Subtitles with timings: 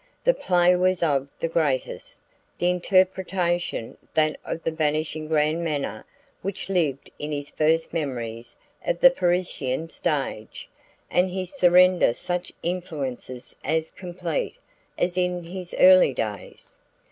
[0.23, 2.21] The play was of the greatest,
[2.57, 6.07] the interpretation that of the vanishing grand manner
[6.41, 10.67] which lived in his first memories of the Parisian stage,
[11.11, 14.57] and his surrender such influences as complete
[14.97, 16.79] as in his early days.